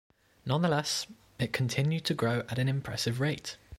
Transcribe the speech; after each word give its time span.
Nonetheless, 0.47 1.05
it 1.37 1.53
continued 1.53 2.05
to 2.05 2.15
grow 2.15 2.39
at 2.49 2.57
an 2.57 2.67
impressive 2.67 3.19
rate. 3.19 3.57